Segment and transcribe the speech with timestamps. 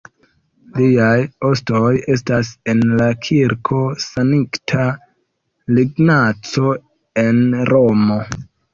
[0.77, 1.19] Liaj
[1.49, 4.89] ostoj estas en la Kirko Sankta
[5.87, 6.77] Ignaco
[7.29, 7.43] en
[7.75, 8.23] Romo.